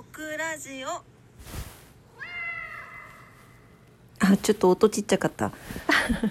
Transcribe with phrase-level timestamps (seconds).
[0.00, 0.88] オクラジオ。
[4.18, 5.52] あちょっと音ちっちゃかった。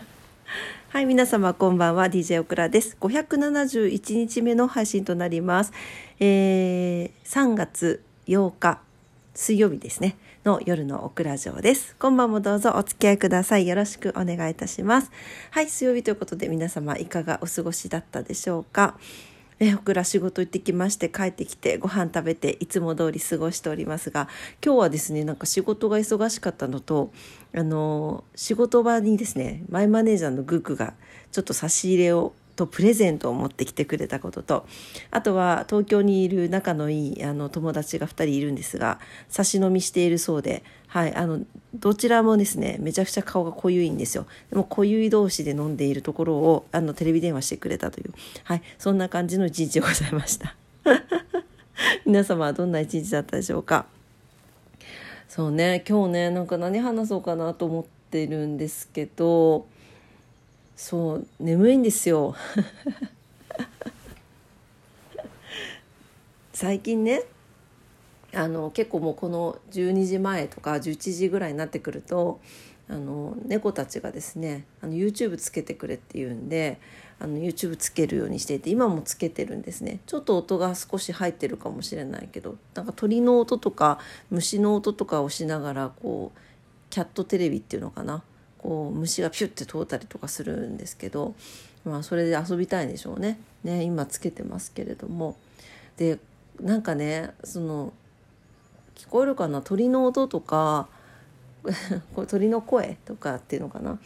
[0.89, 2.07] はい皆様こんばんは。
[2.07, 2.97] DJ オクラです。
[2.99, 5.71] 571日目の配信となります、
[6.19, 8.81] えー、3月8日
[9.35, 10.17] 水曜日ですね。
[10.43, 11.95] の夜のオクラ城です。
[11.99, 12.73] 今晩もどうぞ。
[12.75, 13.67] お付き合いください。
[13.67, 15.11] よろしくお願いいたします。
[15.51, 18.97] はい水曜日ということで皆様いかがお過ごしだったでしょうか？
[19.59, 24.29] えオクラ仕事行ってきまして帰ってきてご飯食べていつも通り過ごしておりますが
[24.63, 27.11] 今日はですねなんか仕事が忙しかったのと
[27.53, 30.93] あの仕事場にですねマイマネージャーのグークが
[31.31, 34.67] ちょっと差し入れをとプレゼントを持ってきてくれたことと
[35.11, 41.39] あとは東京にいる仲のいいあの友達が2人いるんですが差し飲みしているそうで、はい、あの
[41.73, 44.25] どちらもですねめちゃくちゃ顔が濃ゆいんですよ。
[44.49, 50.55] でも濃ゆい同士で飲んでいるところをあのテレビ電話してくれたという、はい、そんな感じの一日でございました。
[52.05, 53.85] 皆様はどんな一日だったでしょうか？
[55.29, 59.67] そうね今日ねなんか何話そうかなと思ってるんですけど
[60.81, 62.35] そう眠いんですよ。
[66.53, 67.23] 最近ね
[68.33, 72.39] あの結構もうこの12時前とか11時ぐらいになってくると
[72.87, 76.79] あの猫たちがですねあの YouTube つけてくれって言うんで
[77.19, 79.99] あの YouTube つけるようにしていて今もつけてるんですね。
[80.05, 83.99] ちょっと音が少し入ってるかもしれないけどなんか鳥の音とか
[84.29, 86.39] 虫の音とかをしながらこう
[86.89, 88.23] キャットテレビっていうのかな
[88.59, 91.33] こう虫がピュッて通ったりとかするんですけど、
[91.85, 93.39] まあ、それで遊びたいんでしょうね。
[93.63, 95.35] ね今つけてますけれども。
[95.97, 96.19] で
[96.61, 97.93] なんかねその
[98.95, 99.61] 聞こえるかな？
[99.61, 100.87] 鳥の音とか
[102.15, 103.97] これ鳥の声とかっていうのかな？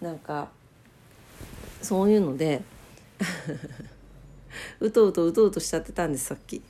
[0.00, 0.48] なんか
[1.82, 2.62] そういうので
[4.80, 6.62] うとうとうとうとしちゃってたんですさっき。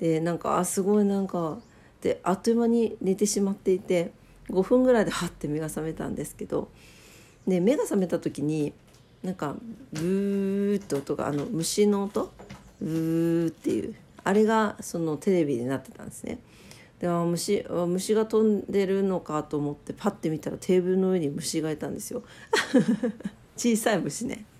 [0.00, 1.58] でなんかあすごいなんか
[2.00, 4.10] であっという間に寝てしまっていて
[4.50, 6.68] 5分ぐらいでハッて目が覚めたんですけど
[7.46, 8.72] で目が覚めた時に
[9.22, 9.54] なんか
[9.92, 12.32] ブーって音があの虫の音？
[12.80, 13.94] ブーっていう
[14.24, 16.38] あれがそのテレビでなってたんですね。
[16.98, 22.22] で虫虫が飛んでるのかと思ってパッて見たらテーブルの上に虫がいたんですよ。
[23.56, 24.44] 小さい虫ね。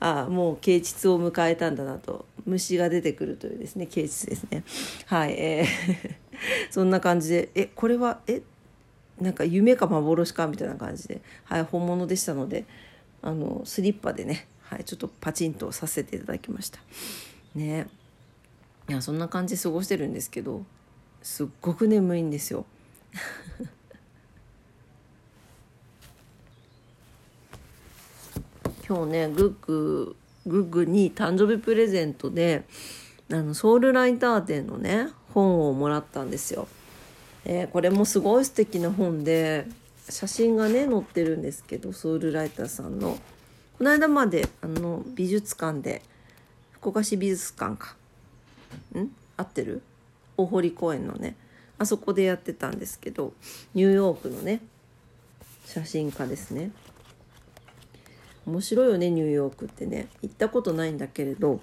[0.00, 4.64] あもう啓蟄を迎えたんだなと虫が出てくるというですね啓蟄ですね。
[5.06, 6.28] はいえー
[6.70, 8.42] そんな感じでえこれはえ
[9.20, 12.64] なんか夢か幻かみたいな感じではい本物でしたので
[13.22, 16.78] あのスリッパでねはいちょっとパチンとさせていただきました。
[17.54, 17.88] ね。
[18.88, 20.64] いやそんな感じで過ごしてるんですけど
[21.22, 22.64] すっごく眠いんですよ。
[28.88, 30.16] 今日ねグッグ
[30.48, 32.64] グッグに誕生日プレゼントで
[33.30, 36.66] あのソウルライター店のね本をもらったんですよ。
[37.44, 39.66] えー、これもすごい素敵な本で
[40.08, 43.18] 写真がね載ってるんですけどソウルライターさんの。
[43.78, 46.02] この間まであの美術館で
[46.72, 47.94] 福岡市美術館か。
[48.98, 49.08] ん？
[49.36, 49.82] 合ってる？
[50.36, 51.36] 大堀公園のね
[51.78, 53.32] あそこでやってたんですけど
[53.74, 54.60] ニューヨークのね
[55.66, 56.70] 写真家ですね。
[58.48, 60.08] 面白いよねニューヨークってね。
[60.22, 61.60] 行ったことないんだけれど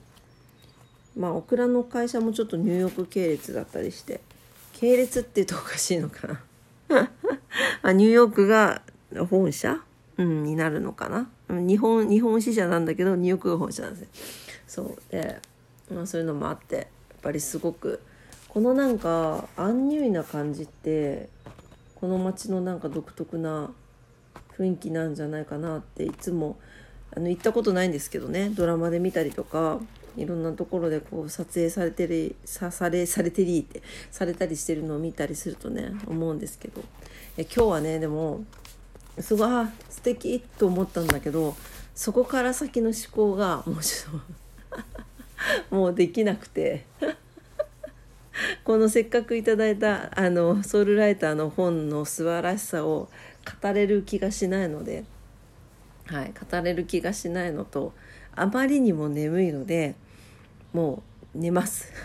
[1.18, 4.22] まあオクラの会社もちょっとニューヨーク系列だったりして
[4.74, 6.42] 系列って言うとおかしいのかな。
[7.82, 8.82] あニューヨークが
[9.30, 9.82] 本社、
[10.18, 11.30] うん、になるのかな。
[11.50, 14.08] 日本日本支社なんだけどニューヨークが本社なんですよ。
[14.68, 14.98] そう。
[15.12, 15.40] で、
[15.92, 16.86] まあ、そういうのもあってやっ
[17.22, 18.02] ぱりすごく
[18.50, 21.30] このなんかアンニュイな感じって
[21.96, 23.72] この街のなんか独特な
[24.58, 26.58] 雰囲気なんじゃないかなっていつも
[27.16, 28.50] あの行ったことないんですけどね。
[28.50, 29.80] ドラマで見たりとか
[30.18, 36.82] いろんなところでこう撮影されてるさされされてりってされたりしてるのを見たりするとね思うんですけど。
[37.38, 38.46] 今日はねでも
[39.20, 41.56] すごいあ素敵と思ったんだけど
[41.94, 44.22] そこから先の思考がもうちょっ
[45.70, 46.86] と もうできなくて。
[48.66, 53.10] このせっかくいただいたあのソウルライターの本の素晴らしさを
[53.62, 55.06] 語れる気がしないので、
[56.08, 57.94] はい、語れる気がしないのと
[58.36, 59.94] あまりにも眠いので
[60.74, 61.04] も
[61.36, 61.92] う寝ます。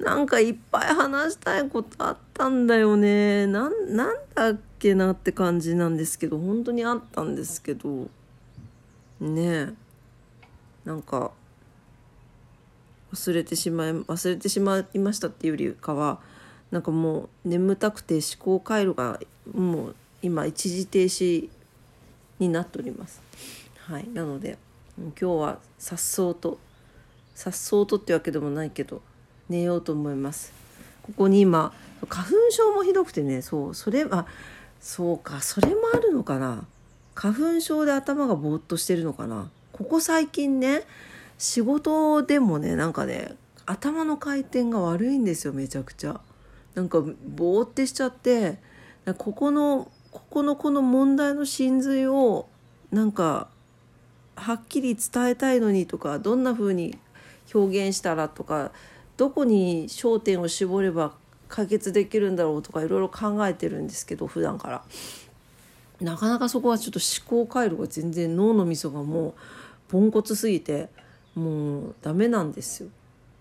[0.00, 3.46] なんかいっぱい話したいことあったんだよね。
[3.46, 8.08] ななんだっけなって感じなんですけど本当にあったんですけど。
[9.20, 9.68] ねえ。
[10.84, 11.30] なんか
[13.12, 16.20] 忘れてしまい忘れてしまいましたっていうよりかは
[16.70, 19.18] なんかもう眠たくて思考回路が
[19.52, 21.48] もう今一時停止
[22.38, 23.22] になっております。
[23.86, 24.58] はい、なので
[24.98, 26.58] 今日はさっそうと
[27.34, 29.00] さっそうとってわけでもないけど
[29.48, 30.52] 寝ようと思います。
[31.02, 31.72] ここに今
[32.08, 34.26] 花粉症もひどくてねそうそれは
[34.80, 36.66] そうかそれもあるのかな。
[37.14, 39.50] 花粉症で頭がぼーっとしてるのかな。
[39.72, 40.82] ここ最近ね
[41.38, 46.20] 仕事でもねなんかね頭の回転が悪いんですよめちゃくちゃ。
[46.74, 48.58] なんかぼーってしちゃって
[49.18, 52.48] ここのここのこの問題の真髄を
[52.90, 53.48] なんか
[54.36, 56.96] はっきり伝えたいのにとかどんな風に
[57.52, 58.70] 表現したらとか
[59.16, 61.12] どこに焦点を絞れば
[61.48, 64.84] 解決できるんだろうとかいろいろ考えてるんですけど普段から。
[66.00, 69.34] なかなかそこはちょっと思考回路が全然脳のみそがもう
[69.88, 70.90] ポンコツすぎて
[71.38, 72.88] もうダメなんですよ。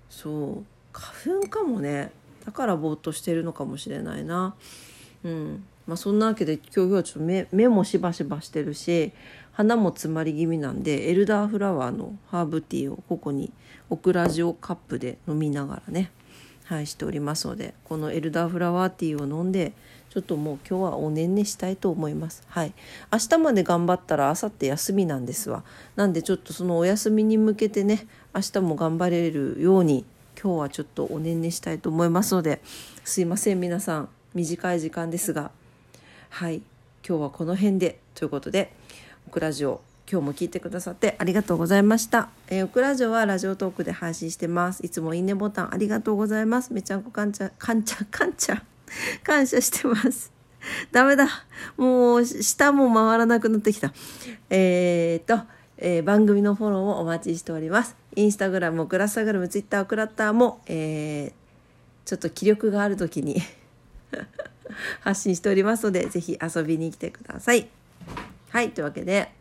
[0.09, 0.65] そう。
[0.93, 2.11] 花粉かもね。
[2.45, 4.55] だからぼーっとしてるのかもしれないな。
[5.23, 5.63] うん。
[5.87, 9.13] まあそんなわけで今日はちょっと目目もしばしばしてるし
[9.53, 13.51] 花も詰まり気味なんでエルダーフラワーのハーブティーをここに
[13.89, 16.11] オクラジオカップで飲みながらね
[16.65, 19.71] はいしておりますのでこのエルダーフラワーティーを飲んで
[20.09, 22.43] ちょっともう今日はおねんねしたいと思います。
[22.47, 22.73] はい。
[23.11, 25.63] 明日まで頑張ったら明後日休みなんですわ。
[25.95, 30.05] なんでちょっとそのお休みに向けてね明日も頑張れるように
[30.41, 32.61] 今日はちょっとおねんねしたいと思いますので
[33.03, 34.09] すいません皆さん。
[34.33, 35.51] 短い時間ですが。
[36.29, 36.61] はい。
[37.07, 38.73] 今日はこの辺でということで
[39.27, 39.81] オクラジオ
[40.11, 42.29] 今日も聞いてくださってありがとうございました。
[42.47, 44.85] えー、オクラジオはラジオトークで配信してます。
[44.85, 46.73] いつもいいねボタンありがとうございます。
[46.73, 48.63] めちゃんこかんちゃ、かんちゃ、かんちゃ、
[49.23, 50.31] 感謝してます。
[50.91, 51.27] ダメだ。
[51.77, 53.93] もう下も回らなくなってきた。
[54.49, 55.45] えー、っと、
[55.77, 57.95] えー、番組のフォローをお待ちしております。
[58.15, 63.41] インスタグラム、オクラスタグラム、ツイッター、クラッターも、えー、ちょっと気力がある時に
[65.01, 67.69] 発信しておりますので、ぜひ遊びに来てください。
[68.49, 69.31] はい、というわけで、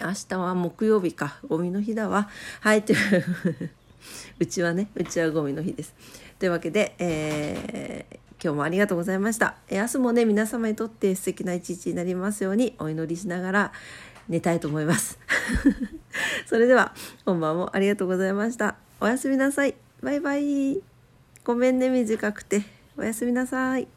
[0.00, 2.28] 明日は木曜日か、ゴミの日だわ。
[2.60, 3.70] はい、という
[4.40, 5.94] うちはね、うちはゴミの日です。
[6.38, 9.54] というわけで、えー、今日もありがとうございました。
[9.70, 13.72] え、明日もね、皆様にとって素敵な一日になりますようにお祈りしながら
[14.28, 15.18] 寝たいと思います。
[16.44, 16.92] それでは、
[17.24, 18.76] 本番もありがとうございました。
[19.00, 19.74] おやすみなさい。
[20.02, 20.82] バイバイ。
[21.42, 22.64] ごめんね、短くて。
[22.98, 23.93] おやすみなさい。